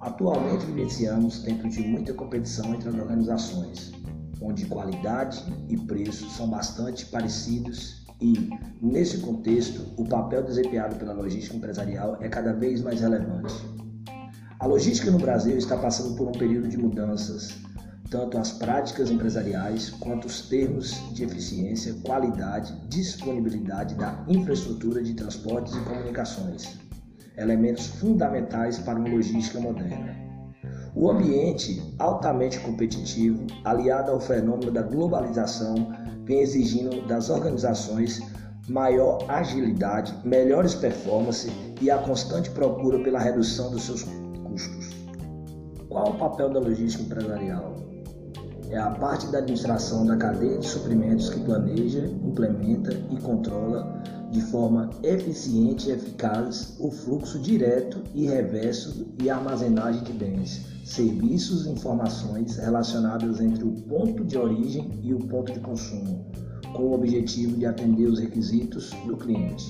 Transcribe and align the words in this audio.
Atualmente 0.00 0.64
vivenciamos 0.66 1.40
tempos 1.40 1.74
de 1.74 1.82
muita 1.82 2.14
competição 2.14 2.74
entre 2.74 2.88
as 2.88 2.94
organizações, 2.94 3.92
onde 4.40 4.66
qualidade 4.66 5.42
e 5.68 5.76
preço 5.76 6.28
são 6.30 6.48
bastante 6.48 7.06
parecidos 7.06 8.06
e, 8.20 8.50
nesse 8.80 9.18
contexto, 9.18 9.92
o 9.96 10.04
papel 10.04 10.42
desempenhado 10.44 10.96
pela 10.96 11.12
logística 11.12 11.56
empresarial 11.56 12.16
é 12.20 12.28
cada 12.28 12.52
vez 12.52 12.80
mais 12.80 13.00
relevante. 13.00 13.54
A 14.60 14.66
logística 14.66 15.10
no 15.10 15.18
Brasil 15.18 15.56
está 15.56 15.76
passando 15.76 16.16
por 16.16 16.28
um 16.28 16.32
período 16.32 16.68
de 16.68 16.76
mudanças, 16.76 17.56
tanto 18.10 18.38
as 18.38 18.52
práticas 18.52 19.10
empresariais 19.10 19.90
quanto 19.90 20.26
os 20.26 20.42
termos 20.48 20.96
de 21.12 21.24
eficiência, 21.24 21.94
qualidade, 22.04 22.74
disponibilidade 22.88 23.94
da 23.94 24.24
infraestrutura 24.28 25.02
de 25.02 25.14
transportes 25.14 25.74
e 25.74 25.80
comunicações, 25.80 26.87
elementos 27.38 27.86
fundamentais 27.86 28.78
para 28.78 28.98
uma 28.98 29.08
logística 29.08 29.60
moderna. 29.60 30.14
O 30.94 31.10
ambiente 31.10 31.80
altamente 31.98 32.58
competitivo, 32.60 33.46
aliado 33.64 34.10
ao 34.10 34.20
fenômeno 34.20 34.70
da 34.70 34.82
globalização, 34.82 35.92
vem 36.24 36.40
exigindo 36.40 37.06
das 37.06 37.30
organizações 37.30 38.20
maior 38.68 39.18
agilidade, 39.28 40.14
melhores 40.24 40.74
performances 40.74 41.50
e 41.80 41.90
a 41.90 41.98
constante 41.98 42.50
procura 42.50 42.98
pela 43.02 43.18
redução 43.18 43.70
dos 43.70 43.84
seus 43.84 44.02
custos. 44.02 44.90
Qual 45.88 46.10
o 46.10 46.18
papel 46.18 46.50
da 46.50 46.60
logística 46.60 47.04
empresarial? 47.04 47.76
É 48.70 48.76
a 48.76 48.90
parte 48.90 49.26
da 49.28 49.38
administração 49.38 50.04
da 50.04 50.16
cadeia 50.16 50.58
de 50.58 50.66
suprimentos 50.66 51.30
que 51.30 51.40
planeja, 51.40 52.04
implementa 52.22 52.92
e 53.10 53.16
controla 53.22 54.02
de 54.30 54.42
forma 54.42 54.90
eficiente 55.02 55.88
e 55.88 55.92
eficaz 55.92 56.76
o 56.78 56.90
fluxo 56.90 57.38
direto 57.38 58.02
e 58.14 58.26
reverso 58.26 59.06
e 59.22 59.30
armazenagem 59.30 60.02
de 60.02 60.12
bens, 60.12 60.66
serviços 60.84 61.66
e 61.66 61.70
informações 61.70 62.56
relacionadas 62.56 63.40
entre 63.40 63.64
o 63.64 63.72
ponto 63.82 64.24
de 64.24 64.36
origem 64.36 65.00
e 65.02 65.14
o 65.14 65.18
ponto 65.18 65.52
de 65.52 65.60
consumo, 65.60 66.26
com 66.74 66.82
o 66.84 66.94
objetivo 66.94 67.56
de 67.56 67.66
atender 67.66 68.06
os 68.06 68.18
requisitos 68.18 68.90
do 69.06 69.16
cliente. 69.16 69.64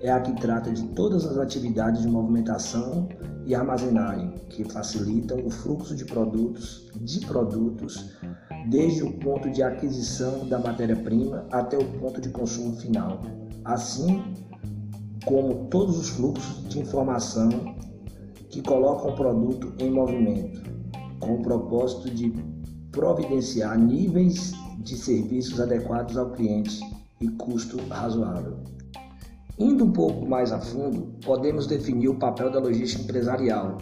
É 0.00 0.10
a 0.10 0.20
que 0.20 0.38
trata 0.38 0.70
de 0.70 0.82
todas 0.88 1.24
as 1.24 1.38
atividades 1.38 2.02
de 2.02 2.08
movimentação 2.08 3.08
e 3.46 3.54
armazenagem 3.54 4.34
que 4.50 4.64
facilitam 4.64 5.38
o 5.44 5.50
fluxo 5.50 5.94
de 5.94 6.04
produtos, 6.04 6.90
de 7.00 7.20
produtos, 7.26 8.10
desde 8.66 9.02
o 9.02 9.12
ponto 9.12 9.50
de 9.50 9.62
aquisição 9.62 10.46
da 10.46 10.58
matéria-prima 10.58 11.46
até 11.50 11.76
o 11.76 11.84
ponto 11.98 12.20
de 12.20 12.30
consumo 12.30 12.76
final, 12.76 13.20
assim 13.64 14.22
como 15.24 15.66
todos 15.66 15.98
os 15.98 16.08
fluxos 16.10 16.68
de 16.68 16.80
informação 16.80 17.50
que 18.48 18.62
colocam 18.62 19.10
o 19.10 19.14
produto 19.14 19.72
em 19.78 19.90
movimento, 19.90 20.62
com 21.18 21.34
o 21.34 21.42
propósito 21.42 22.10
de 22.10 22.32
providenciar 22.92 23.78
níveis 23.78 24.52
de 24.78 24.96
serviços 24.96 25.60
adequados 25.60 26.16
ao 26.16 26.30
cliente 26.30 26.80
e 27.20 27.28
custo 27.28 27.78
razoável. 27.88 28.58
Indo 29.58 29.84
um 29.84 29.92
pouco 29.92 30.26
mais 30.26 30.52
a 30.52 30.60
fundo, 30.60 31.14
podemos 31.24 31.66
definir 31.66 32.08
o 32.08 32.18
papel 32.18 32.50
da 32.50 32.58
logística 32.58 33.02
empresarial 33.02 33.78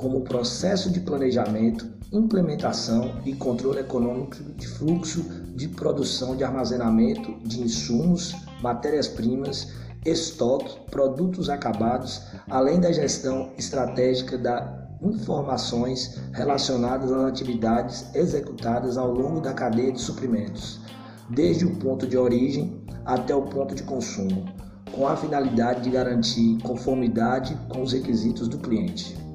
como 0.00 0.22
processo 0.22 0.90
de 0.90 1.00
planejamento, 1.00 1.86
implementação 2.10 3.20
e 3.24 3.34
controle 3.34 3.80
econômico 3.80 4.36
de 4.56 4.66
fluxo 4.66 5.22
de 5.54 5.68
produção 5.68 6.34
de 6.34 6.42
armazenamento 6.42 7.34
de 7.46 7.60
insumos, 7.60 8.34
matérias-primas, 8.62 9.68
estoque, 10.04 10.80
produtos 10.90 11.50
acabados, 11.50 12.22
além 12.48 12.80
da 12.80 12.90
gestão 12.90 13.52
estratégica 13.58 14.38
da 14.38 14.80
informações 15.02 16.18
relacionadas 16.32 17.10
às 17.10 17.24
atividades 17.24 18.14
executadas 18.14 18.98
ao 18.98 19.10
longo 19.10 19.40
da 19.40 19.52
cadeia 19.52 19.92
de 19.92 20.00
suprimentos, 20.00 20.80
desde 21.28 21.64
o 21.64 21.76
ponto 21.76 22.06
de 22.06 22.18
origem 22.18 22.82
até 23.04 23.34
o 23.34 23.42
ponto 23.42 23.74
de 23.74 23.82
consumo 23.82 24.44
com 24.92 25.06
a 25.06 25.16
finalidade 25.16 25.82
de 25.82 25.90
garantir 25.90 26.58
conformidade 26.62 27.56
com 27.68 27.82
os 27.82 27.92
requisitos 27.92 28.48
do 28.48 28.58
cliente. 28.58 29.29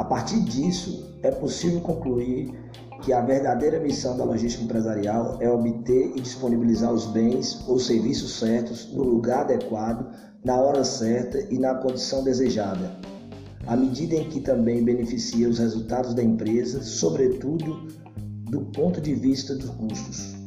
A 0.00 0.04
partir 0.04 0.40
disso, 0.40 1.14
é 1.22 1.30
possível 1.30 1.78
concluir 1.82 2.58
que 3.02 3.12
a 3.12 3.20
verdadeira 3.20 3.78
missão 3.78 4.16
da 4.16 4.24
logística 4.24 4.64
empresarial 4.64 5.36
é 5.40 5.50
obter 5.50 6.16
e 6.16 6.20
disponibilizar 6.22 6.90
os 6.90 7.04
bens 7.04 7.62
ou 7.68 7.78
serviços 7.78 8.38
certos 8.38 8.90
no 8.94 9.02
lugar 9.02 9.42
adequado, 9.42 10.10
na 10.42 10.58
hora 10.58 10.84
certa 10.84 11.46
e 11.52 11.58
na 11.58 11.74
condição 11.74 12.24
desejada, 12.24 12.96
à 13.66 13.76
medida 13.76 14.14
em 14.14 14.26
que 14.26 14.40
também 14.40 14.82
beneficia 14.82 15.46
os 15.46 15.58
resultados 15.58 16.14
da 16.14 16.22
empresa, 16.22 16.80
sobretudo 16.80 17.86
do 18.48 18.62
ponto 18.72 19.02
de 19.02 19.14
vista 19.14 19.54
dos 19.54 19.68
custos. 19.68 20.39